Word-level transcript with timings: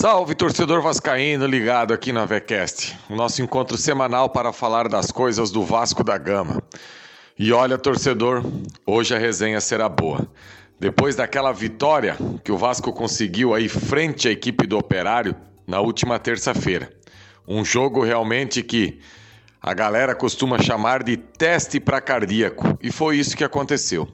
Salve 0.00 0.32
torcedor 0.32 0.80
vascaíno 0.80 1.44
ligado 1.44 1.92
aqui 1.92 2.12
na 2.12 2.24
VCast, 2.24 2.96
o 3.10 3.16
nosso 3.16 3.42
encontro 3.42 3.76
semanal 3.76 4.30
para 4.30 4.52
falar 4.52 4.88
das 4.88 5.10
coisas 5.10 5.50
do 5.50 5.64
Vasco 5.64 6.04
da 6.04 6.16
Gama. 6.16 6.62
E 7.36 7.52
olha, 7.52 7.76
torcedor, 7.76 8.44
hoje 8.86 9.16
a 9.16 9.18
resenha 9.18 9.60
será 9.60 9.88
boa. 9.88 10.24
Depois 10.78 11.16
daquela 11.16 11.50
vitória 11.50 12.16
que 12.44 12.52
o 12.52 12.56
Vasco 12.56 12.92
conseguiu 12.92 13.52
aí 13.52 13.68
frente 13.68 14.28
à 14.28 14.30
equipe 14.30 14.68
do 14.68 14.78
Operário 14.78 15.34
na 15.66 15.80
última 15.80 16.16
terça-feira. 16.16 16.92
Um 17.44 17.64
jogo 17.64 18.04
realmente 18.04 18.62
que 18.62 19.00
a 19.60 19.74
galera 19.74 20.14
costuma 20.14 20.60
chamar 20.60 21.02
de 21.02 21.16
teste 21.16 21.80
para 21.80 22.00
cardíaco, 22.00 22.78
e 22.80 22.92
foi 22.92 23.18
isso 23.18 23.36
que 23.36 23.44
aconteceu. 23.44 24.08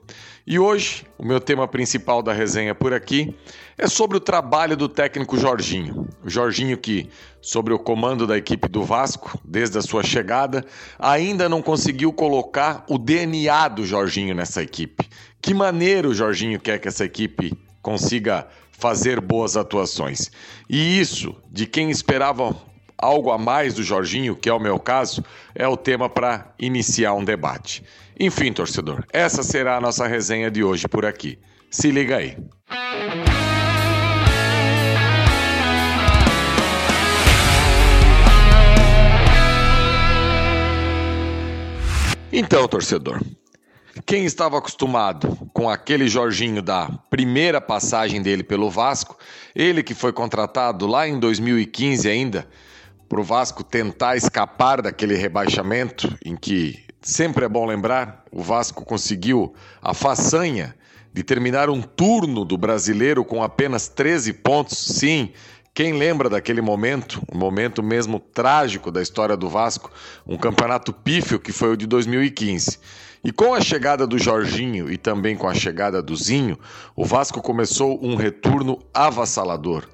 E 0.46 0.58
hoje, 0.58 1.06
o 1.16 1.24
meu 1.24 1.40
tema 1.40 1.66
principal 1.66 2.22
da 2.22 2.32
resenha 2.32 2.74
por 2.74 2.92
aqui 2.92 3.34
é 3.78 3.86
sobre 3.86 4.18
o 4.18 4.20
trabalho 4.20 4.76
do 4.76 4.88
técnico 4.88 5.38
Jorginho. 5.38 6.06
O 6.22 6.28
Jorginho 6.28 6.76
que, 6.76 7.08
sobre 7.40 7.72
o 7.72 7.78
comando 7.78 8.26
da 8.26 8.36
equipe 8.36 8.68
do 8.68 8.84
Vasco, 8.84 9.38
desde 9.42 9.78
a 9.78 9.82
sua 9.82 10.02
chegada, 10.02 10.64
ainda 10.98 11.48
não 11.48 11.62
conseguiu 11.62 12.12
colocar 12.12 12.84
o 12.88 12.98
DNA 12.98 13.68
do 13.68 13.86
Jorginho 13.86 14.34
nessa 14.34 14.62
equipe. 14.62 15.08
Que 15.40 15.54
maneira 15.54 16.08
o 16.08 16.14
Jorginho 16.14 16.60
quer 16.60 16.78
que 16.78 16.88
essa 16.88 17.06
equipe 17.06 17.56
consiga 17.80 18.46
fazer 18.70 19.20
boas 19.20 19.56
atuações. 19.56 20.30
E 20.68 21.00
isso, 21.00 21.34
de 21.50 21.66
quem 21.66 21.90
esperava 21.90 22.54
algo 22.98 23.30
a 23.30 23.38
mais 23.38 23.74
do 23.74 23.82
Jorginho, 23.82 24.36
que 24.36 24.48
é 24.48 24.52
o 24.52 24.60
meu 24.60 24.78
caso, 24.78 25.24
é 25.54 25.66
o 25.66 25.76
tema 25.76 26.08
para 26.08 26.52
iniciar 26.58 27.14
um 27.14 27.24
debate. 27.24 27.84
Enfim, 28.18 28.52
torcedor, 28.52 29.04
essa 29.12 29.42
será 29.42 29.76
a 29.76 29.80
nossa 29.80 30.06
resenha 30.06 30.50
de 30.50 30.62
hoje 30.62 30.86
por 30.88 31.04
aqui. 31.04 31.38
Se 31.70 31.90
liga 31.90 32.16
aí. 32.16 32.36
Então, 42.36 42.66
torcedor, 42.66 43.20
quem 44.04 44.24
estava 44.24 44.58
acostumado 44.58 45.38
com 45.52 45.70
aquele 45.70 46.08
Jorginho 46.08 46.60
da 46.60 46.90
primeira 47.08 47.60
passagem 47.60 48.20
dele 48.20 48.42
pelo 48.42 48.68
Vasco, 48.68 49.16
ele 49.54 49.84
que 49.84 49.94
foi 49.94 50.12
contratado 50.12 50.84
lá 50.84 51.06
em 51.06 51.18
2015 51.18 52.08
ainda, 52.08 52.48
para 53.08 53.20
o 53.20 53.24
Vasco 53.24 53.62
tentar 53.62 54.16
escapar 54.16 54.82
daquele 54.82 55.14
rebaixamento 55.14 56.16
em 56.24 56.36
que, 56.36 56.84
sempre 57.02 57.44
é 57.44 57.48
bom 57.48 57.66
lembrar, 57.66 58.24
o 58.30 58.42
Vasco 58.42 58.84
conseguiu 58.84 59.54
a 59.82 59.92
façanha 59.92 60.74
de 61.12 61.22
terminar 61.22 61.70
um 61.70 61.80
turno 61.80 62.44
do 62.44 62.58
brasileiro 62.58 63.24
com 63.24 63.42
apenas 63.42 63.86
13 63.86 64.32
pontos. 64.32 64.78
Sim, 64.78 65.30
quem 65.72 65.92
lembra 65.92 66.28
daquele 66.28 66.60
momento, 66.60 67.22
um 67.32 67.38
momento 67.38 67.82
mesmo 67.82 68.18
trágico 68.18 68.90
da 68.90 69.02
história 69.02 69.36
do 69.36 69.48
Vasco, 69.48 69.90
um 70.26 70.36
campeonato 70.36 70.92
pífio 70.92 71.38
que 71.38 71.52
foi 71.52 71.72
o 71.72 71.76
de 71.76 71.86
2015. 71.86 72.78
E 73.24 73.32
com 73.32 73.54
a 73.54 73.60
chegada 73.60 74.06
do 74.06 74.18
Jorginho 74.18 74.92
e 74.92 74.98
também 74.98 75.36
com 75.36 75.48
a 75.48 75.54
chegada 75.54 76.02
do 76.02 76.14
Zinho, 76.14 76.58
o 76.94 77.04
Vasco 77.04 77.40
começou 77.40 77.98
um 78.04 78.16
retorno 78.16 78.78
avassalador. 78.92 79.88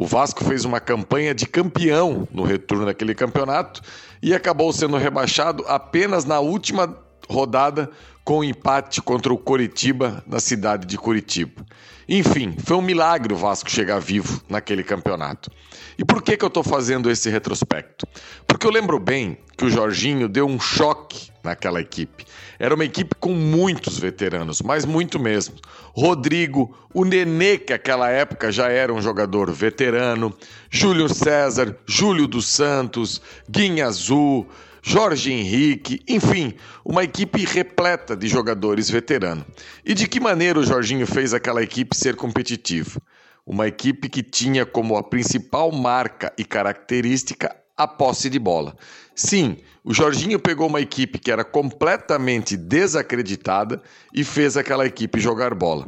O 0.00 0.06
Vasco 0.06 0.44
fez 0.44 0.64
uma 0.64 0.78
campanha 0.78 1.34
de 1.34 1.44
campeão 1.44 2.28
no 2.30 2.44
retorno 2.44 2.86
daquele 2.86 3.16
campeonato 3.16 3.82
e 4.22 4.32
acabou 4.32 4.72
sendo 4.72 4.96
rebaixado 4.96 5.64
apenas 5.66 6.24
na 6.24 6.38
última 6.38 6.96
rodada 7.28 7.90
com 8.28 8.44
empate 8.44 9.00
contra 9.00 9.32
o 9.32 9.38
Coritiba 9.38 10.22
na 10.26 10.38
cidade 10.38 10.86
de 10.86 10.98
Curitiba. 10.98 11.64
Enfim, 12.06 12.54
foi 12.62 12.76
um 12.76 12.82
milagre 12.82 13.32
o 13.32 13.36
Vasco 13.38 13.70
chegar 13.70 14.00
vivo 14.00 14.42
naquele 14.50 14.84
campeonato. 14.84 15.50
E 15.96 16.04
por 16.04 16.20
que, 16.20 16.36
que 16.36 16.44
eu 16.44 16.48
estou 16.48 16.62
fazendo 16.62 17.10
esse 17.10 17.30
retrospecto? 17.30 18.06
Porque 18.46 18.66
eu 18.66 18.70
lembro 18.70 18.98
bem 18.98 19.38
que 19.56 19.64
o 19.64 19.70
Jorginho 19.70 20.28
deu 20.28 20.46
um 20.46 20.60
choque 20.60 21.30
naquela 21.42 21.80
equipe. 21.80 22.26
Era 22.58 22.74
uma 22.74 22.84
equipe 22.84 23.16
com 23.18 23.32
muitos 23.32 23.98
veteranos, 23.98 24.60
mas 24.60 24.84
muito 24.84 25.18
mesmo. 25.18 25.54
Rodrigo, 25.96 26.76
o 26.92 27.06
Nenê, 27.06 27.56
que 27.56 27.72
naquela 27.72 28.10
época 28.10 28.52
já 28.52 28.68
era 28.68 28.92
um 28.92 29.00
jogador 29.00 29.50
veterano, 29.50 30.34
Júlio 30.68 31.08
César, 31.08 31.74
Júlio 31.86 32.28
dos 32.28 32.46
Santos, 32.46 33.22
Guinha 33.48 33.86
Azul, 33.86 34.46
Jorge 34.90 35.30
Henrique, 35.30 36.00
enfim, 36.08 36.54
uma 36.82 37.04
equipe 37.04 37.44
repleta 37.44 38.16
de 38.16 38.26
jogadores 38.26 38.88
veteranos. 38.88 39.44
E 39.84 39.92
de 39.92 40.08
que 40.08 40.18
maneira 40.18 40.58
o 40.58 40.64
Jorginho 40.64 41.06
fez 41.06 41.34
aquela 41.34 41.62
equipe 41.62 41.94
ser 41.94 42.16
competitiva? 42.16 42.98
Uma 43.46 43.68
equipe 43.68 44.08
que 44.08 44.22
tinha 44.22 44.64
como 44.64 44.96
a 44.96 45.02
principal 45.02 45.70
marca 45.70 46.32
e 46.38 46.42
característica 46.42 47.54
a 47.76 47.86
posse 47.86 48.30
de 48.30 48.38
bola. 48.38 48.74
Sim, 49.14 49.58
o 49.84 49.92
Jorginho 49.92 50.38
pegou 50.38 50.66
uma 50.66 50.80
equipe 50.80 51.18
que 51.18 51.30
era 51.30 51.44
completamente 51.44 52.56
desacreditada 52.56 53.82
e 54.14 54.24
fez 54.24 54.56
aquela 54.56 54.86
equipe 54.86 55.20
jogar 55.20 55.54
bola. 55.54 55.86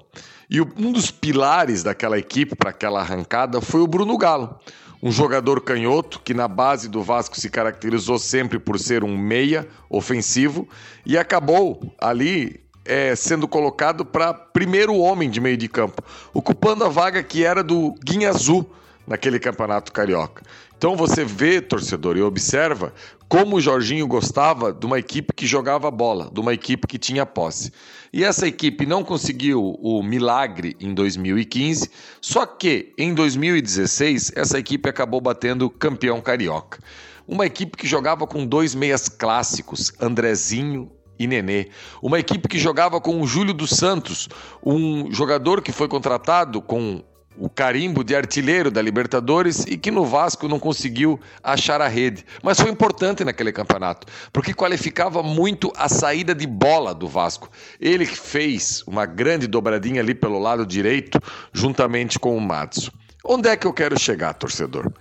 E 0.51 0.61
um 0.61 0.93
dos 0.93 1.11
pilares 1.11 1.83
daquela 1.83 2.19
equipe 2.19 2.55
para 2.55 2.69
aquela 2.69 3.01
arrancada 3.01 3.63
foi 3.63 3.81
o 3.81 3.87
Bruno 3.87 4.19
Galo, 4.19 4.61
um 5.03 5.11
jogador 5.11 5.61
canhoto 5.61 6.21
que 6.23 6.35
na 6.35 6.47
base 6.47 6.89
do 6.89 7.03
Vasco 7.03 7.39
se 7.39 7.49
caracterizou 7.49 8.19
sempre 8.19 8.59
por 8.59 8.79
ser 8.79 9.03
um 9.03 9.17
meia 9.17 9.67
ofensivo 9.89 10.69
e 11.07 11.17
acabou 11.17 11.95
ali 11.99 12.61
é, 12.85 13.15
sendo 13.15 13.49
colocado 13.49 14.05
para 14.05 14.35
primeiro 14.35 14.97
homem 14.97 15.31
de 15.31 15.41
meio 15.41 15.57
de 15.57 15.69
campo, 15.69 16.03
ocupando 16.35 16.85
a 16.85 16.89
vaga 16.89 17.23
que 17.23 17.45
era 17.45 17.63
do 17.63 17.95
Guinha 18.05 18.31
Azul 18.31 18.71
naquele 19.07 19.39
campeonato 19.39 19.93
carioca. 19.93 20.43
Então 20.77 20.97
você 20.97 21.25
vê, 21.25 21.61
torcedor, 21.61 22.17
e 22.17 22.23
observa 22.23 22.95
como 23.29 23.57
o 23.57 23.61
Jorginho 23.61 24.07
gostava 24.07 24.73
de 24.73 24.85
uma 24.87 24.99
equipe 24.99 25.33
que 25.33 25.47
jogava 25.47 25.91
bola, 25.91 26.31
de 26.33 26.41
uma 26.41 26.53
equipe 26.53 26.87
que 26.87 26.99
tinha 26.99 27.27
posse. 27.27 27.73
E 28.13 28.25
essa 28.25 28.47
equipe 28.47 28.85
não 28.87 29.05
conseguiu 29.05 29.79
o 29.81 30.03
milagre 30.03 30.77
em 30.81 30.93
2015, 30.93 31.91
só 32.21 32.45
que 32.45 32.93
em 32.99 33.15
2016 33.15 34.33
essa 34.35 34.59
equipe 34.59 34.89
acabou 34.89 35.21
batendo 35.21 35.71
campeão 35.71 36.21
carioca. 36.21 36.81
Uma 37.29 37.47
equipe 37.47 37.77
que 37.77 37.87
jogava 37.87 38.27
com 38.27 38.45
dois 38.45 38.75
meias 38.75 39.09
clássicos, 39.09 39.93
Andrezinho 40.01 40.91
e 41.17 41.27
Nenê. 41.27 41.69
Uma 42.03 42.19
equipe 42.19 42.49
que 42.49 42.59
jogava 42.59 43.01
com 43.01 43.21
o 43.21 43.27
Júlio 43.27 43.55
dos 43.55 43.71
Santos, 43.71 44.29
um 44.65 45.13
jogador 45.13 45.63
que 45.63 45.71
foi 45.71 45.87
contratado 45.87 46.61
com 46.61 47.05
o 47.37 47.49
carimbo 47.49 48.03
de 48.03 48.15
artilheiro 48.15 48.71
da 48.71 48.83
Libertadores 48.83 49.65
e 49.67 49.77
que 49.77 49.91
no 49.91 50.05
Vasco 50.05 50.49
não 50.49 50.59
conseguiu 50.59 51.19
achar 51.43 51.81
a 51.81 51.89
rede. 51.89 52.25
Mas 52.43 52.61
foi 52.61 52.71
importante 52.71 53.25
naquele 53.25 53.53
campeonato, 53.53 54.07
porque 54.33 54.53
qualificava 54.53 55.23
muito 55.23 55.73
a 55.77 55.89
saída 55.89 56.35
de 56.35 56.47
bola 56.47 56.95
do 56.95 57.09
Vasco. 57.09 57.51
Ele 57.81 58.05
fez 58.05 58.83
uma 58.87 59.07
grande 59.07 59.47
dobradinha 59.47 60.01
ali 60.01 60.15
pelo 60.15 60.39
lado 60.39 60.67
direito, 60.67 61.19
juntamente 61.53 62.19
com 62.19 62.37
o 62.37 62.41
Matson. 62.41 62.91
Onde 63.25 63.49
é 63.49 63.57
que 63.57 63.67
eu 63.67 63.73
quero 63.73 63.99
chegar, 63.99 64.35
torcedor? 64.35 64.93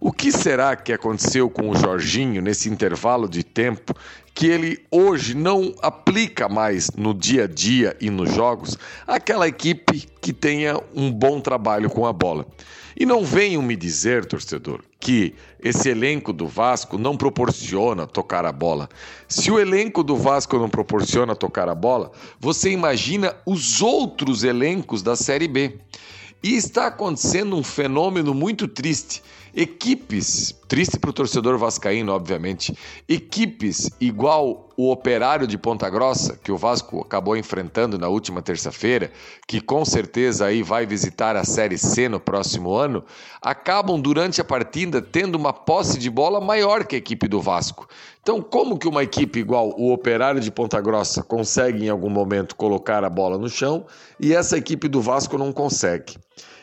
O 0.00 0.12
que 0.12 0.30
será 0.30 0.76
que 0.76 0.92
aconteceu 0.92 1.50
com 1.50 1.70
o 1.70 1.76
Jorginho 1.76 2.40
nesse 2.40 2.68
intervalo 2.68 3.28
de 3.28 3.42
tempo 3.42 3.92
que 4.32 4.46
ele 4.46 4.78
hoje 4.92 5.34
não 5.34 5.74
aplica 5.82 6.48
mais 6.48 6.92
no 6.92 7.12
dia 7.12 7.44
a 7.44 7.46
dia 7.48 7.96
e 8.00 8.08
nos 8.08 8.32
jogos 8.32 8.78
aquela 9.08 9.48
equipe 9.48 10.06
que 10.20 10.32
tenha 10.32 10.80
um 10.94 11.10
bom 11.10 11.40
trabalho 11.40 11.90
com 11.90 12.06
a 12.06 12.12
bola? 12.12 12.46
E 12.96 13.04
não 13.04 13.24
venham 13.24 13.60
me 13.60 13.74
dizer, 13.74 14.24
torcedor, 14.24 14.82
que 15.00 15.34
esse 15.60 15.88
elenco 15.88 16.32
do 16.32 16.46
Vasco 16.46 16.96
não 16.96 17.16
proporciona 17.16 18.06
tocar 18.06 18.44
a 18.44 18.52
bola. 18.52 18.88
Se 19.26 19.50
o 19.50 19.58
elenco 19.58 20.04
do 20.04 20.16
Vasco 20.16 20.58
não 20.58 20.68
proporciona 20.68 21.34
tocar 21.34 21.68
a 21.68 21.74
bola, 21.74 22.12
você 22.38 22.70
imagina 22.70 23.34
os 23.44 23.82
outros 23.82 24.44
elencos 24.44 25.02
da 25.02 25.16
Série 25.16 25.48
B. 25.48 25.76
E 26.42 26.54
está 26.54 26.86
acontecendo 26.86 27.56
um 27.56 27.64
fenômeno 27.64 28.32
muito 28.32 28.68
triste. 28.68 29.22
Equipes, 29.54 30.54
triste 30.68 30.98
para 30.98 31.10
o 31.10 31.12
torcedor 31.12 31.58
vascaíno, 31.58 32.12
obviamente, 32.12 32.76
equipes 33.08 33.90
igual 34.00 34.67
o 34.78 34.92
Operário 34.92 35.44
de 35.44 35.58
Ponta 35.58 35.90
Grossa, 35.90 36.38
que 36.40 36.52
o 36.52 36.56
Vasco 36.56 37.00
acabou 37.00 37.36
enfrentando 37.36 37.98
na 37.98 38.06
última 38.06 38.40
terça-feira, 38.40 39.10
que 39.44 39.60
com 39.60 39.84
certeza 39.84 40.46
aí 40.46 40.62
vai 40.62 40.86
visitar 40.86 41.34
a 41.34 41.42
Série 41.42 41.76
C 41.76 42.08
no 42.08 42.20
próximo 42.20 42.72
ano, 42.72 43.04
acabam 43.42 44.00
durante 44.00 44.40
a 44.40 44.44
partida 44.44 45.02
tendo 45.02 45.34
uma 45.34 45.52
posse 45.52 45.98
de 45.98 46.08
bola 46.08 46.40
maior 46.40 46.84
que 46.84 46.94
a 46.94 46.98
equipe 46.98 47.26
do 47.26 47.42
Vasco. 47.42 47.88
Então, 48.22 48.40
como 48.40 48.78
que 48.78 48.86
uma 48.86 49.02
equipe 49.02 49.40
igual 49.40 49.74
o 49.76 49.92
Operário 49.92 50.40
de 50.40 50.52
Ponta 50.52 50.80
Grossa 50.80 51.24
consegue 51.24 51.84
em 51.84 51.88
algum 51.88 52.08
momento 52.08 52.54
colocar 52.54 53.02
a 53.02 53.10
bola 53.10 53.36
no 53.36 53.48
chão 53.48 53.84
e 54.20 54.32
essa 54.32 54.56
equipe 54.56 54.86
do 54.86 55.02
Vasco 55.02 55.36
não 55.36 55.52
consegue? 55.52 56.16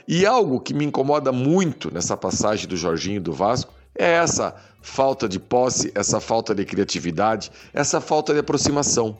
E 0.08 0.26
algo 0.26 0.62
que 0.62 0.74
me 0.74 0.86
incomoda 0.86 1.34
muito 1.34 1.94
nessa 1.94 2.16
passagem 2.16 2.66
do 2.66 2.78
Jorginho 2.78 3.20
do 3.20 3.34
Vasco 3.34 3.74
é 3.94 4.14
essa 4.14 4.56
falta 4.86 5.28
de 5.28 5.40
posse, 5.40 5.92
essa 5.96 6.22
falta 6.22 6.54
de 6.54 6.64
criatividade, 6.64 7.52
essa 7.74 8.00
falta 8.00 8.32
de 8.34 8.40
aproximação. 8.40 9.18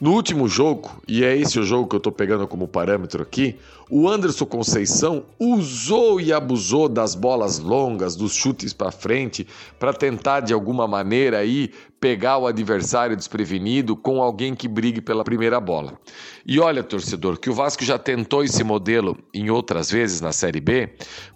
No 0.00 0.14
último 0.14 0.48
jogo, 0.48 1.00
e 1.06 1.22
é 1.22 1.36
esse 1.36 1.60
o 1.60 1.62
jogo 1.62 1.86
que 1.86 1.94
eu 1.94 1.98
estou 1.98 2.10
pegando 2.10 2.48
como 2.48 2.66
parâmetro 2.66 3.22
aqui, 3.22 3.56
o 3.88 4.08
Anderson 4.08 4.46
Conceição 4.46 5.24
usou 5.38 6.20
e 6.20 6.32
abusou 6.32 6.88
das 6.88 7.14
bolas 7.14 7.58
longas, 7.58 8.16
dos 8.16 8.32
chutes 8.32 8.72
para 8.72 8.90
frente, 8.90 9.46
para 9.78 9.92
tentar 9.92 10.40
de 10.40 10.54
alguma 10.54 10.88
maneira 10.88 11.38
aí 11.38 11.70
pegar 12.02 12.36
o 12.36 12.48
adversário 12.48 13.16
desprevenido 13.16 13.94
com 13.94 14.20
alguém 14.20 14.56
que 14.56 14.66
brigue 14.66 15.00
pela 15.00 15.22
primeira 15.22 15.60
bola. 15.60 15.96
E 16.44 16.58
olha, 16.58 16.82
torcedor, 16.82 17.38
que 17.38 17.48
o 17.48 17.54
Vasco 17.54 17.84
já 17.84 17.96
tentou 17.96 18.42
esse 18.42 18.64
modelo 18.64 19.16
em 19.32 19.50
outras 19.50 19.88
vezes 19.88 20.20
na 20.20 20.32
Série 20.32 20.60
B. 20.60 20.90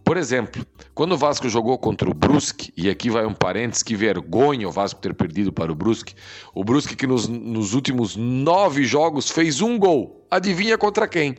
Por 0.05 0.17
exemplo, 0.17 0.67
quando 0.93 1.13
o 1.13 1.17
Vasco 1.17 1.49
jogou 1.49 1.79
contra 1.79 2.11
o 2.11 2.13
Brusque, 2.13 2.73
e 2.77 2.91
aqui 2.91 3.09
vai 3.09 3.25
um 3.25 3.33
parênteses, 3.33 3.85
que 3.85 3.95
vergonha 3.95 4.69
o 4.69 4.73
Vasco 4.73 5.01
ter 5.01 5.15
perdido 5.15 5.53
para 5.53 5.71
o 5.71 5.75
Brusque. 5.77 6.15
O 6.53 6.65
Brusque 6.65 6.97
que 6.97 7.07
nos, 7.07 7.29
nos 7.29 7.73
últimos 7.73 8.17
nove 8.17 8.83
jogos 8.83 9.31
fez 9.31 9.61
um 9.61 9.79
gol. 9.79 10.27
Adivinha 10.29 10.77
contra 10.77 11.07
quem? 11.07 11.37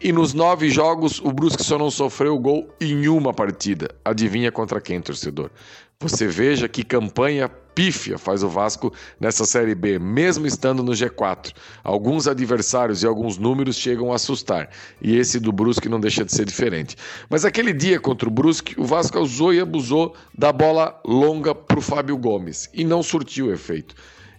E 0.00 0.12
nos 0.12 0.32
nove 0.32 0.70
jogos, 0.70 1.20
o 1.20 1.32
Brusque 1.32 1.64
só 1.64 1.76
não 1.76 1.90
sofreu 1.90 2.38
gol 2.38 2.72
em 2.80 3.08
uma 3.08 3.34
partida. 3.34 3.90
Adivinha 4.04 4.52
contra 4.52 4.80
quem, 4.80 5.00
torcedor? 5.00 5.50
Você 6.00 6.28
veja 6.28 6.68
que 6.68 6.84
campanha 6.84 7.48
pífia 7.48 8.18
faz 8.18 8.44
o 8.44 8.48
Vasco 8.48 8.92
nessa 9.18 9.44
Série 9.44 9.74
B, 9.74 9.98
mesmo 9.98 10.46
estando 10.46 10.80
no 10.80 10.92
G4. 10.92 11.52
Alguns 11.82 12.28
adversários 12.28 13.02
e 13.02 13.06
alguns 13.08 13.36
números 13.36 13.74
chegam 13.74 14.12
a 14.12 14.14
assustar, 14.14 14.70
e 15.02 15.16
esse 15.16 15.40
do 15.40 15.50
Brusque 15.50 15.88
não 15.88 15.98
deixa 15.98 16.24
de 16.24 16.32
ser 16.32 16.44
diferente. 16.44 16.94
Mas 17.28 17.44
aquele 17.44 17.72
dia 17.72 17.98
contra 17.98 18.28
o 18.28 18.30
Brusque, 18.30 18.80
o 18.80 18.84
Vasco 18.84 19.18
usou 19.18 19.52
e 19.52 19.58
abusou 19.58 20.14
da 20.32 20.52
bola 20.52 21.00
longa 21.04 21.52
para 21.52 21.80
o 21.80 21.82
Fábio 21.82 22.16
Gomes, 22.16 22.70
e 22.72 22.84
não 22.84 23.02
surtiu 23.02 23.52
efeito. 23.52 23.96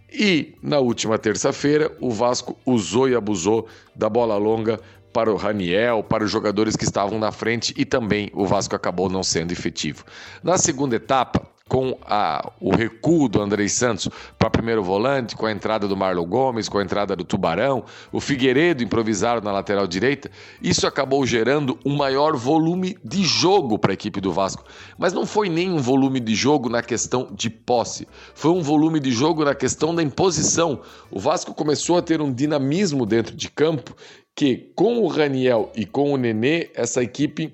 E 0.09 0.55
na 0.63 0.79
última 0.79 1.17
terça-feira, 1.17 1.91
o 1.99 2.09
Vasco 2.09 2.57
usou 2.65 3.09
e 3.09 3.15
abusou 3.15 3.67
da 3.93 4.09
bola 4.09 4.37
longa 4.37 4.79
para 5.13 5.31
o 5.31 5.35
Raniel, 5.35 6.03
para 6.03 6.23
os 6.23 6.31
jogadores 6.31 6.75
que 6.75 6.83
estavam 6.83 7.19
na 7.19 7.31
frente 7.31 7.73
e 7.77 7.85
também 7.85 8.29
o 8.33 8.45
Vasco 8.45 8.75
acabou 8.75 9.09
não 9.09 9.23
sendo 9.23 9.51
efetivo. 9.51 10.03
Na 10.43 10.57
segunda 10.57 10.95
etapa, 10.95 11.45
com 11.69 11.95
a, 12.01 12.51
o 12.59 12.75
recuo 12.75 13.29
do 13.29 13.39
Andrei 13.39 13.69
Santos 13.69 14.09
para 14.39 14.49
primeiro 14.49 14.83
volante, 14.83 15.35
com 15.35 15.45
a 15.45 15.51
entrada 15.51 15.87
do 15.87 15.95
Marlon 15.95 16.25
Gomes, 16.25 16.67
com 16.67 16.79
a 16.79 16.83
entrada 16.83 17.15
do 17.15 17.23
Tubarão, 17.23 17.85
o 18.11 18.19
Figueiredo 18.19 18.83
improvisado 18.83 19.45
na 19.45 19.51
lateral 19.51 19.85
direita, 19.85 20.31
isso 20.61 20.87
acabou 20.87 21.23
gerando 21.27 21.77
um 21.85 21.95
maior 21.95 22.35
volume 22.35 22.97
de 23.05 23.23
jogo 23.23 23.77
para 23.77 23.91
a 23.91 23.93
equipe 23.93 24.19
do 24.19 24.33
Vasco. 24.33 24.63
Mas 24.97 25.13
não 25.13 25.27
foi 25.27 25.47
nem 25.47 25.71
um 25.71 25.77
volume 25.77 26.19
de 26.19 26.33
jogo 26.33 26.69
na 26.69 26.81
questão 26.81 27.29
de 27.31 27.51
posse, 27.51 28.07
foi 28.33 28.51
um 28.51 28.61
volume 28.61 28.99
de 28.99 29.11
jogo 29.11 29.45
na 29.45 29.53
questão 29.53 29.93
da 29.93 30.01
imposição. 30.01 30.81
O 31.11 31.19
Vasco 31.19 31.53
começou 31.53 31.97
a 31.99 32.01
ter 32.01 32.19
um 32.19 32.33
dinamismo 32.33 33.05
dentro 33.05 33.35
de 33.35 33.47
campo 33.47 33.95
que, 34.39 34.71
com 34.73 34.99
o 34.99 35.07
Raniel 35.07 35.69
e 35.75 35.85
com 35.85 36.13
o 36.13 36.17
Nenê, 36.17 36.69
essa 36.73 37.03
equipe 37.03 37.51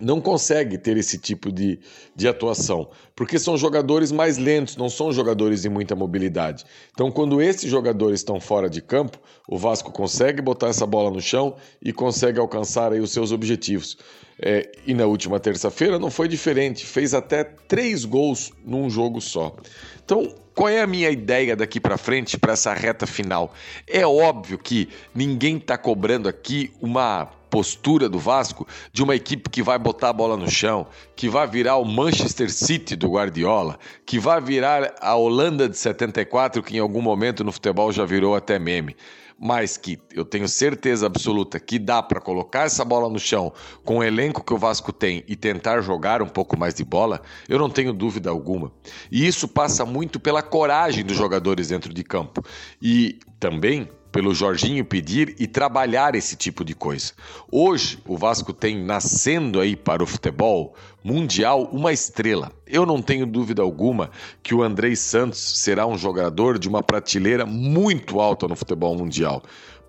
não 0.00 0.20
consegue 0.20 0.78
ter 0.78 0.96
esse 0.96 1.18
tipo 1.18 1.50
de, 1.50 1.78
de 2.14 2.28
atuação, 2.28 2.88
porque 3.14 3.38
são 3.38 3.56
jogadores 3.56 4.12
mais 4.12 4.38
lentos, 4.38 4.76
não 4.76 4.88
são 4.88 5.12
jogadores 5.12 5.62
de 5.62 5.68
muita 5.68 5.94
mobilidade. 5.96 6.64
Então, 6.92 7.10
quando 7.10 7.42
esses 7.42 7.70
jogadores 7.70 8.20
estão 8.20 8.40
fora 8.40 8.68
de 8.68 8.80
campo, 8.80 9.18
o 9.46 9.56
Vasco 9.58 9.90
consegue 9.92 10.40
botar 10.40 10.68
essa 10.68 10.86
bola 10.86 11.10
no 11.10 11.20
chão 11.20 11.56
e 11.82 11.92
consegue 11.92 12.38
alcançar 12.38 12.92
aí 12.92 13.00
os 13.00 13.10
seus 13.10 13.32
objetivos. 13.32 13.98
É, 14.40 14.70
e 14.86 14.94
na 14.94 15.04
última 15.04 15.40
terça-feira 15.40 15.98
não 15.98 16.10
foi 16.10 16.28
diferente, 16.28 16.86
fez 16.86 17.12
até 17.12 17.42
três 17.42 18.04
gols 18.04 18.52
num 18.64 18.88
jogo 18.88 19.20
só. 19.20 19.56
Então, 20.04 20.32
qual 20.54 20.68
é 20.68 20.80
a 20.80 20.86
minha 20.86 21.10
ideia 21.10 21.54
daqui 21.54 21.80
para 21.80 21.96
frente 21.96 22.38
para 22.38 22.52
essa 22.52 22.72
reta 22.72 23.06
final? 23.06 23.52
É 23.86 24.06
óbvio 24.06 24.58
que 24.58 24.88
ninguém 25.14 25.56
está 25.56 25.76
cobrando 25.76 26.28
aqui 26.28 26.72
uma 26.80 27.30
postura 27.50 28.08
do 28.08 28.18
Vasco 28.18 28.66
de 28.92 29.02
uma 29.02 29.14
equipe 29.14 29.50
que 29.50 29.62
vai 29.62 29.78
botar 29.78 30.10
a 30.10 30.12
bola 30.12 30.36
no 30.36 30.50
chão, 30.50 30.86
que 31.16 31.28
vai 31.28 31.46
virar 31.46 31.76
o 31.76 31.84
Manchester 31.84 32.52
City 32.52 32.96
do 32.96 33.10
Guardiola, 33.10 33.78
que 34.06 34.18
vai 34.18 34.40
virar 34.40 34.94
a 35.00 35.14
Holanda 35.14 35.68
de 35.68 35.76
74, 35.76 36.62
que 36.62 36.76
em 36.76 36.80
algum 36.80 37.02
momento 37.02 37.44
no 37.44 37.52
futebol 37.52 37.92
já 37.92 38.04
virou 38.04 38.34
até 38.34 38.58
meme 38.58 38.96
mas 39.38 39.76
que 39.76 39.98
eu 40.12 40.24
tenho 40.24 40.48
certeza 40.48 41.06
absoluta 41.06 41.60
que 41.60 41.78
dá 41.78 42.02
para 42.02 42.20
colocar 42.20 42.64
essa 42.64 42.84
bola 42.84 43.08
no 43.08 43.18
chão 43.18 43.52
com 43.84 43.98
o 43.98 44.02
elenco 44.02 44.42
que 44.42 44.52
o 44.52 44.58
Vasco 44.58 44.92
tem 44.92 45.22
e 45.28 45.36
tentar 45.36 45.80
jogar 45.80 46.20
um 46.20 46.28
pouco 46.28 46.58
mais 46.58 46.74
de 46.74 46.84
bola, 46.84 47.22
eu 47.48 47.58
não 47.58 47.70
tenho 47.70 47.92
dúvida 47.92 48.30
alguma. 48.30 48.72
E 49.10 49.26
isso 49.26 49.46
passa 49.46 49.84
muito 49.84 50.18
pela 50.18 50.42
coragem 50.42 51.04
dos 51.04 51.16
jogadores 51.16 51.68
dentro 51.68 51.94
de 51.94 52.02
campo. 52.02 52.42
E 52.82 53.20
também 53.38 53.88
pelo 54.10 54.34
Jorginho 54.34 54.84
pedir 54.84 55.34
e 55.38 55.46
trabalhar 55.46 56.14
esse 56.14 56.36
tipo 56.36 56.64
de 56.64 56.74
coisa. 56.74 57.12
Hoje, 57.50 57.98
o 58.06 58.16
Vasco 58.16 58.52
tem 58.52 58.82
nascendo 58.82 59.60
aí 59.60 59.76
para 59.76 60.02
o 60.02 60.06
futebol 60.06 60.74
mundial 61.04 61.64
uma 61.72 61.92
estrela. 61.92 62.52
Eu 62.66 62.84
não 62.84 63.00
tenho 63.00 63.26
dúvida 63.26 63.62
alguma 63.62 64.10
que 64.42 64.54
o 64.54 64.62
Andrei 64.62 64.96
Santos 64.96 65.60
será 65.60 65.86
um 65.86 65.96
jogador 65.96 66.58
de 66.58 66.68
uma 66.68 66.82
prateleira 66.82 67.46
muito 67.46 68.20
alta 68.20 68.48
no 68.48 68.56
futebol 68.56 68.96
mundial. 68.96 69.42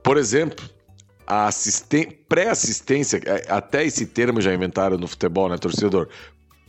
Por 0.04 0.18
exemplo, 0.18 0.70
a 1.26 1.50
pré-assistência, 2.28 3.22
é, 3.26 3.46
até 3.50 3.86
esse 3.86 4.06
termo 4.08 4.42
já 4.42 4.54
inventaram 4.54 4.98
no 4.98 5.08
futebol, 5.08 5.48
né, 5.48 5.58
torcedor? 5.58 6.10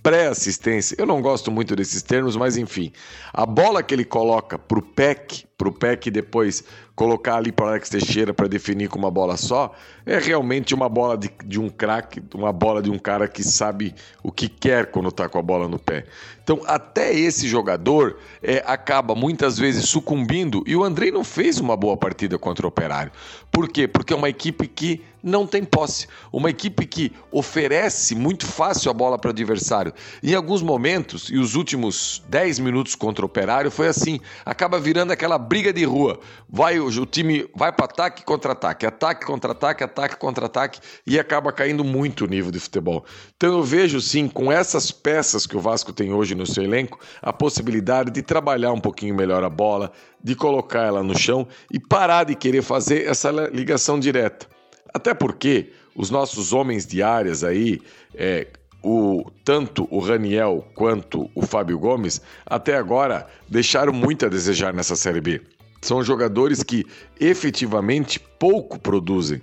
Pré-assistência, 0.03 0.97
eu 0.99 1.05
não 1.05 1.21
gosto 1.21 1.51
muito 1.51 1.77
desses 1.77 2.03
termos, 2.03 2.35
mas 2.35 2.57
enfim, 2.57 2.91
a 3.35 3.45
bola 3.45 3.83
que 3.83 3.95
ele 3.95 4.05
coloca 4.05 4.59
pro 4.59 4.81
PEC, 4.81 5.45
pro 5.59 5.71
PEC 5.71 6.11
depois 6.11 6.65
colocar 6.95 7.37
ali 7.37 7.53
para 7.53 7.69
Alex 7.69 7.91
Teixeira 7.91 8.33
para 8.33 8.49
definir 8.49 8.89
com 8.89 8.99
uma 8.99 9.11
bola 9.11 9.37
só, 9.37 9.75
é 10.07 10.19
realmente 10.19 10.75
uma 10.75 10.89
bola 10.89 11.17
de, 11.17 11.31
de 11.45 11.61
um 11.61 11.69
craque, 11.69 12.23
uma 12.35 12.53
bola 12.53 12.83
de 12.83 12.91
um 12.91 12.99
cara 12.99 13.29
que 13.29 13.43
sabe 13.43 13.95
o 14.23 14.33
que 14.33 14.49
quer 14.49 14.87
quando 14.87 15.09
está 15.09 15.29
com 15.29 15.39
a 15.39 15.43
bola 15.43 15.69
no 15.69 15.79
pé. 15.79 16.05
Então, 16.43 16.61
até 16.67 17.15
esse 17.15 17.47
jogador 17.47 18.19
é, 18.43 18.63
acaba 18.67 19.15
muitas 19.15 19.59
vezes 19.59 19.89
sucumbindo 19.89 20.65
e 20.67 20.75
o 20.75 20.83
Andrei 20.83 21.11
não 21.11 21.25
fez 21.25 21.59
uma 21.61 21.77
boa 21.77 21.97
partida 21.97 22.39
contra 22.39 22.67
o 22.67 22.69
Operário. 22.69 23.13
Por 23.51 23.69
quê? 23.69 23.87
Porque 23.87 24.13
é 24.13 24.17
uma 24.17 24.29
equipe 24.29 24.67
que 24.67 25.03
não 25.23 25.47
tem 25.47 25.65
posse, 25.65 26.07
uma 26.33 26.51
equipe 26.51 26.87
que 26.87 27.13
oferece 27.31 28.15
muito 28.15 28.47
fácil 28.47 28.91
a 28.91 28.95
bola 28.95 29.19
para 29.19 29.29
o 29.29 29.31
adversário. 29.33 29.93
Em 30.23 30.35
alguns 30.35 30.63
momentos, 30.63 31.31
e 31.31 31.39
os 31.39 31.55
últimos 31.55 32.23
10 32.29 32.59
minutos 32.59 32.95
contra 32.95 33.25
o 33.25 33.27
Operário 33.27 33.71
foi 33.71 33.89
assim, 33.89 34.21
acaba 34.45 34.79
virando 34.79 35.13
aquela 35.13 35.39
briga 35.39 35.73
de 35.73 35.85
rua. 35.85 36.21
Vai 36.49 36.79
o 36.81 37.07
time 37.07 37.49
vai 37.55 37.73
para 37.73 37.85
ataque 37.85 38.25
contra-ataque, 38.25 38.87
ataque 38.87 39.25
contra-ataque, 39.25 39.85
ataque 39.85 40.17
contra-ataque 40.17 40.81
e 41.07 41.19
acaba 41.19 41.53
caindo 41.53 41.85
muito 41.85 42.25
o 42.25 42.29
nível 42.29 42.51
de 42.51 42.59
futebol. 42.59 43.05
Então 43.37 43.51
eu 43.51 43.63
vejo 43.63 44.01
sim, 44.01 44.29
com 44.29 44.51
essas 44.51 44.91
peças 44.91 45.47
que 45.47 45.57
o 45.57 45.61
Vasco 45.61 45.93
tem 45.93 46.13
hoje 46.13 46.35
no 46.35 46.47
seu 46.47 46.65
elenco, 46.65 46.99
a 47.23 47.33
possibilidade 47.33 48.11
de 48.11 48.23
trabalhar 48.23 48.73
um 48.73 48.81
pouquinho 48.81 49.15
melhor 49.15 49.45
a 49.45 49.51
bola, 49.51 49.93
de 50.23 50.35
colocar 50.35 50.85
ela 50.85 51.03
no 51.03 51.19
chão 51.19 51.47
e 51.71 51.79
parar 51.79 52.25
de 52.25 52.35
querer 52.35 52.63
fazer 52.63 53.07
essa 53.07 53.31
ligação 53.31 53.99
direta. 53.99 54.60
Até 54.93 55.15
porque 55.15 55.71
os 55.95 56.11
nossos 56.11 56.53
homens 56.53 56.87
de 56.87 57.03
áreas 57.03 57.45
aí, 57.45 57.81
é, 58.15 58.47
o, 58.83 59.31
tanto 59.45 59.87
o 59.91 59.99
Raniel 59.99 60.67
quanto 60.75 61.31
o 61.35 61.43
Fábio 61.43 61.79
Gomes, 61.79 62.21
até 62.47 62.77
agora 62.77 63.27
deixaram 63.49 63.93
muito 63.93 64.27
a 64.27 64.29
desejar 64.29 64.73
nessa 64.73 64.97
Série 64.97 65.21
B. 65.21 65.41
São 65.83 66.03
jogadores 66.03 66.63
que 66.63 66.85
efetivamente 67.19 68.21
pouco 68.39 68.79
produzem. 68.79 69.41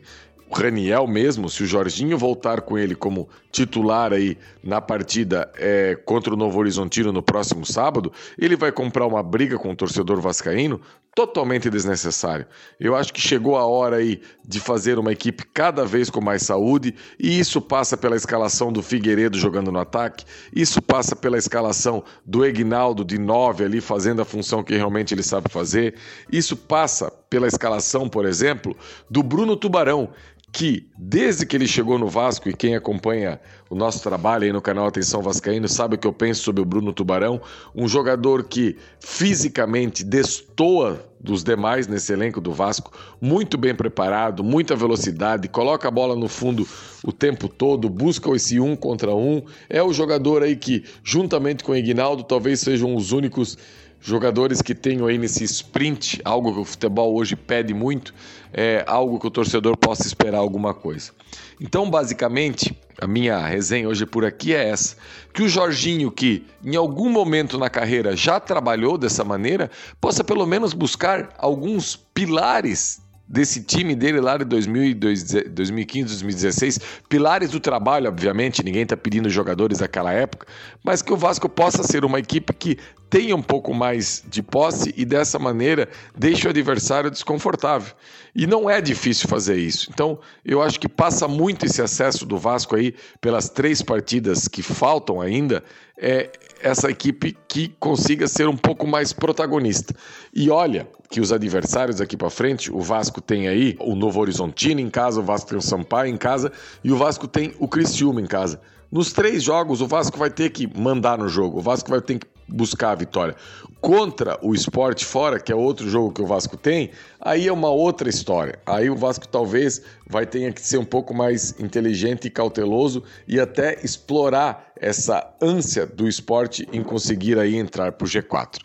O 0.49 0.55
Raniel 0.55 1.05
mesmo, 1.07 1.49
se 1.49 1.63
o 1.63 1.65
Jorginho 1.65 2.17
voltar 2.17 2.61
com 2.61 2.77
ele 2.77 2.95
como 2.95 3.27
titular 3.51 4.13
aí 4.13 4.37
na 4.63 4.79
partida 4.79 5.51
é, 5.55 5.95
contra 6.05 6.33
o 6.33 6.37
Novo 6.37 6.57
Horizontino 6.59 7.11
no 7.11 7.21
próximo 7.21 7.65
sábado, 7.65 8.13
ele 8.37 8.55
vai 8.55 8.71
comprar 8.71 9.05
uma 9.05 9.21
briga 9.21 9.57
com 9.57 9.71
o 9.71 9.75
torcedor 9.75 10.21
vascaíno 10.21 10.79
totalmente 11.17 11.67
desnecessário. 11.67 12.45
Eu 12.79 12.95
acho 12.95 13.11
que 13.11 13.19
chegou 13.19 13.57
a 13.57 13.65
hora 13.65 13.95
aí 13.95 14.21
de 14.47 14.59
fazer 14.59 14.99
uma 14.99 15.11
equipe 15.11 15.43
cada 15.51 15.83
vez 15.83 16.11
com 16.11 16.21
mais 16.21 16.43
saúde, 16.43 16.93
e 17.19 17.39
isso 17.39 17.59
passa 17.59 17.97
pela 17.97 18.15
escalação 18.15 18.71
do 18.71 18.83
Figueiredo 18.83 19.35
jogando 19.35 19.71
no 19.71 19.79
ataque, 19.79 20.25
isso 20.55 20.79
passa 20.79 21.15
pela 21.15 21.35
escalação 21.35 22.03
do 22.23 22.45
Egnaldo 22.45 23.03
de 23.03 23.17
9 23.17 23.65
ali 23.65 23.81
fazendo 23.81 24.21
a 24.21 24.25
função 24.25 24.63
que 24.63 24.75
realmente 24.75 25.11
ele 25.11 25.23
sabe 25.23 25.49
fazer, 25.49 25.95
isso 26.31 26.55
passa 26.55 27.11
pela 27.27 27.47
escalação, 27.47 28.07
por 28.07 28.23
exemplo, 28.23 28.77
do 29.09 29.23
Bruno 29.23 29.57
Tubarão, 29.57 30.11
que 30.51 30.87
desde 30.97 31.45
que 31.45 31.55
ele 31.55 31.67
chegou 31.67 31.99
no 31.99 32.07
Vasco 32.07 32.49
e 32.49 32.53
quem 32.53 32.75
acompanha 32.75 33.39
o 33.69 33.75
nosso 33.75 34.01
trabalho 34.01 34.45
aí 34.45 34.51
no 34.51 34.61
canal 34.61 34.87
Atenção 34.87 35.21
Vascaíno 35.21 35.67
sabe 35.67 35.95
o 35.95 35.97
que 35.97 36.07
eu 36.07 36.13
penso 36.13 36.41
sobre 36.41 36.61
o 36.61 36.65
Bruno 36.65 36.93
Tubarão, 36.93 37.41
um 37.75 37.87
jogador 37.87 38.45
que 38.45 38.77
fisicamente 38.99 40.03
destoa 40.03 41.05
dos 41.19 41.43
demais 41.43 41.87
nesse 41.87 42.13
elenco 42.13 42.39
do 42.39 42.53
Vasco, 42.53 42.91
muito 43.19 43.57
bem 43.57 43.75
preparado, 43.75 44.43
muita 44.43 44.75
velocidade, 44.75 45.47
coloca 45.47 45.87
a 45.87 45.91
bola 45.91 46.15
no 46.15 46.27
fundo 46.27 46.67
o 47.03 47.11
tempo 47.11 47.49
todo, 47.49 47.89
busca 47.89 48.29
esse 48.31 48.59
um 48.59 48.75
contra 48.75 49.13
um, 49.13 49.43
é 49.69 49.83
o 49.83 49.91
jogador 49.91 50.43
aí 50.43 50.55
que 50.55 50.83
juntamente 51.03 51.63
com 51.63 51.73
o 51.73 51.75
Ignaldo 51.75 52.23
talvez 52.23 52.61
sejam 52.61 52.95
os 52.95 53.11
únicos 53.11 53.57
jogadores 53.99 54.61
que 54.61 54.75
tenham 54.75 55.07
aí 55.07 55.17
nesse 55.17 55.43
sprint, 55.43 56.21
algo 56.23 56.53
que 56.53 56.59
o 56.59 56.65
futebol 56.65 57.15
hoje 57.15 57.35
pede 57.35 57.73
muito, 57.73 58.13
é 58.53 58.83
algo 58.87 59.19
que 59.19 59.27
o 59.27 59.31
torcedor 59.31 59.75
possa 59.77 60.05
esperar 60.05 60.39
alguma 60.39 60.73
coisa. 60.73 61.11
Então, 61.59 61.89
basicamente, 61.89 62.77
a 62.99 63.07
minha 63.07 63.45
resenha 63.45 63.87
hoje 63.87 64.05
por 64.05 64.25
aqui 64.25 64.53
é 64.53 64.69
essa: 64.69 64.95
que 65.33 65.43
o 65.43 65.49
Jorginho, 65.49 66.11
que 66.11 66.45
em 66.63 66.75
algum 66.75 67.09
momento 67.09 67.57
na 67.57 67.69
carreira 67.69 68.15
já 68.15 68.39
trabalhou 68.39 68.97
dessa 68.97 69.23
maneira, 69.23 69.69
possa 69.99 70.23
pelo 70.23 70.45
menos 70.45 70.73
buscar 70.73 71.29
alguns 71.37 71.95
pilares 71.95 73.01
desse 73.27 73.61
time 73.61 73.95
dele 73.95 74.21
lá 74.21 74.37
de 74.37 74.45
2015, 74.45 75.43
2016, 75.49 76.79
pilares 77.09 77.51
do 77.51 77.59
trabalho, 77.59 78.07
obviamente, 78.07 78.63
ninguém 78.63 78.83
está 78.83 78.95
pedindo 78.95 79.29
jogadores 79.29 79.79
daquela 79.79 80.13
época, 80.13 80.47
mas 80.83 81.01
que 81.01 81.11
o 81.11 81.17
Vasco 81.17 81.49
possa 81.49 81.83
ser 81.83 82.05
uma 82.05 82.19
equipe 82.19 82.53
que 82.53 82.77
tenha 83.09 83.35
um 83.35 83.41
pouco 83.41 83.73
mais 83.73 84.23
de 84.27 84.41
posse 84.41 84.93
e 84.97 85.05
dessa 85.05 85.39
maneira 85.39 85.87
deixe 86.15 86.47
o 86.47 86.49
adversário 86.49 87.09
desconfortável. 87.09 87.93
E 88.35 88.45
não 88.45 88.69
é 88.69 88.79
difícil 88.81 89.27
fazer 89.27 89.57
isso. 89.57 89.89
Então, 89.91 90.19
eu 90.45 90.61
acho 90.61 90.79
que 90.79 90.87
passa 90.87 91.27
muito 91.27 91.65
esse 91.65 91.81
acesso 91.81 92.25
do 92.25 92.37
Vasco 92.37 92.75
aí 92.75 92.93
pelas 93.19 93.49
três 93.49 93.81
partidas 93.81 94.47
que 94.47 94.61
faltam 94.61 95.19
ainda, 95.19 95.63
é 95.97 96.29
essa 96.61 96.89
equipe 96.89 97.37
que 97.47 97.69
consiga 97.79 98.27
ser 98.27 98.47
um 98.47 98.57
pouco 98.57 98.87
mais 98.87 99.13
protagonista. 99.13 99.93
E 100.33 100.49
olha 100.49 100.87
que 101.09 101.21
os 101.21 101.31
adversários 101.31 102.01
aqui 102.01 102.17
para 102.17 102.29
frente, 102.29 102.71
o 102.71 102.81
Vasco 102.81 103.21
tem 103.21 103.47
aí 103.47 103.75
o 103.79 103.95
Novo 103.95 104.19
Horizontino 104.19 104.79
em 104.79 104.89
casa, 104.89 105.19
o 105.19 105.23
Vasco 105.23 105.49
tem 105.49 105.57
o 105.57 105.61
Sampaio 105.61 106.13
em 106.13 106.17
casa 106.17 106.51
e 106.83 106.91
o 106.91 106.97
Vasco 106.97 107.27
tem 107.27 107.53
o 107.59 107.67
Criciúma 107.67 108.21
em 108.21 108.25
casa. 108.25 108.59
Nos 108.91 109.11
três 109.11 109.43
jogos, 109.43 109.81
o 109.81 109.87
Vasco 109.87 110.17
vai 110.17 110.29
ter 110.29 110.49
que 110.49 110.67
mandar 110.79 111.17
no 111.17 111.27
jogo, 111.27 111.59
o 111.59 111.61
Vasco 111.61 111.89
vai 111.89 112.01
ter 112.01 112.19
que 112.19 112.27
buscar 112.47 112.91
a 112.91 112.95
vitória. 112.95 113.35
Contra 113.81 114.37
o 114.41 114.53
esporte 114.53 115.05
fora, 115.05 115.39
que 115.39 115.51
é 115.51 115.55
outro 115.55 115.89
jogo 115.89 116.11
que 116.11 116.21
o 116.21 116.25
Vasco 116.25 116.57
tem, 116.57 116.91
aí 117.19 117.47
é 117.47 117.53
uma 117.53 117.69
outra 117.69 118.09
história. 118.09 118.59
Aí 118.65 118.89
o 118.89 118.95
Vasco 118.95 119.27
talvez 119.27 119.81
vai 120.07 120.25
ter 120.25 120.53
que 120.53 120.61
ser 120.61 120.77
um 120.77 120.85
pouco 120.85 121.13
mais 121.13 121.59
inteligente 121.59 122.25
e 122.25 122.29
cauteloso 122.29 123.03
e 123.27 123.39
até 123.39 123.79
explorar 123.83 124.71
essa 124.75 125.35
ânsia 125.41 125.85
do 125.85 126.07
esporte 126.07 126.67
em 126.71 126.83
conseguir 126.83 127.37
aí 127.37 127.55
entrar 127.55 127.91
para 127.91 128.05
o 128.05 128.09
G4. 128.09 128.59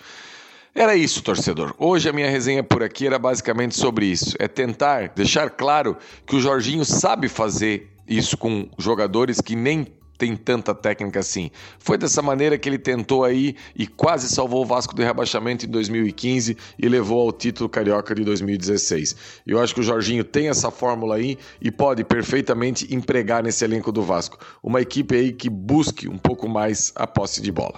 Era 0.75 0.97
isso, 0.97 1.23
torcedor. 1.23 1.75
Hoje 1.79 2.09
a 2.09 2.13
minha 2.15 2.31
resenha 2.31 2.63
por 2.63 2.83
aqui 2.83 3.07
era 3.07 3.19
basicamente 3.19 3.77
sobre 3.77 4.07
isso. 4.07 4.35
É 4.39 4.49
tentar 4.49 5.09
deixar 5.15 5.51
claro 5.51 5.99
que 6.27 6.35
o 6.35 6.41
Jorginho 6.41 6.85
sabe 6.85 7.29
fazer 7.29 7.91
isso 8.09 8.39
com 8.39 8.69
jogadores 8.79 9.41
que 9.41 9.55
nem 9.55 9.87
tem 10.23 10.37
tanta 10.37 10.73
técnica 10.73 11.19
assim. 11.19 11.51
Foi 11.81 11.99
dessa 11.99 12.23
maneira 12.23 12.57
que 12.57 12.69
ele 12.69 12.79
tentou 12.79 13.25
aí 13.25 13.57
e 13.75 13.89
quase 13.89 14.29
salvou 14.29 14.63
o 14.63 14.65
Vasco 14.65 14.95
do 14.95 15.03
rebaixamento 15.03 15.67
em 15.67 15.69
2015 15.69 16.57
e 16.79 16.89
levou 16.89 17.23
ao 17.23 17.33
título 17.33 17.69
carioca 17.69 18.15
de 18.15 18.23
2016. 18.23 19.17
Eu 19.45 19.59
acho 19.61 19.75
que 19.75 19.81
o 19.81 19.83
Jorginho 19.83 20.23
tem 20.23 20.49
essa 20.49 20.71
fórmula 20.71 21.17
aí 21.17 21.37
e 21.61 21.73
pode 21.73 22.05
perfeitamente 22.05 22.95
empregar 22.95 23.43
nesse 23.43 23.65
elenco 23.65 23.91
do 23.91 24.01
Vasco. 24.01 24.39
Uma 24.63 24.81
equipe 24.81 25.13
aí 25.17 25.33
que 25.33 25.51
busque 25.51 26.09
um 26.09 26.19
pouco 26.19 26.49
mais 26.49 26.93
a 26.95 27.05
posse 27.05 27.43
de 27.43 27.51
bola. 27.51 27.75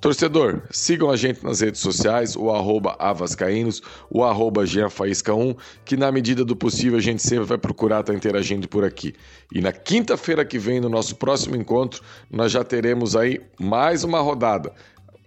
Torcedor, 0.00 0.62
sigam 0.70 1.10
a 1.10 1.16
gente 1.16 1.44
nas 1.44 1.60
redes 1.60 1.80
sociais, 1.80 2.34
o 2.34 2.50
arroba 2.50 2.96
avascaínos, 2.98 3.82
o 4.08 4.24
arroba 4.24 4.62
1 4.62 5.54
que 5.84 5.94
na 5.94 6.10
medida 6.10 6.42
do 6.42 6.56
possível 6.56 6.96
a 6.98 7.02
gente 7.02 7.22
sempre 7.22 7.44
vai 7.44 7.58
procurar 7.58 8.00
estar 8.00 8.14
interagindo 8.14 8.66
por 8.66 8.82
aqui. 8.82 9.14
E 9.52 9.60
na 9.60 9.72
quinta-feira 9.72 10.42
que 10.42 10.58
vem, 10.58 10.80
no 10.80 10.88
nosso 10.88 11.16
próximo 11.16 11.54
encontro, 11.54 12.02
nós 12.30 12.50
já 12.50 12.64
teremos 12.64 13.14
aí 13.14 13.42
mais 13.58 14.02
uma 14.02 14.20
rodada. 14.20 14.72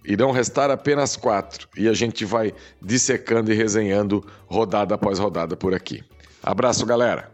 Irão 0.03 0.31
restar 0.31 0.71
apenas 0.71 1.15
quatro 1.15 1.67
e 1.77 1.87
a 1.87 1.93
gente 1.93 2.25
vai 2.25 2.51
dissecando 2.81 3.51
e 3.51 3.55
resenhando 3.55 4.25
rodada 4.47 4.95
após 4.95 5.19
rodada 5.19 5.55
por 5.55 5.75
aqui. 5.75 6.03
Abraço, 6.41 6.83
galera! 6.83 7.32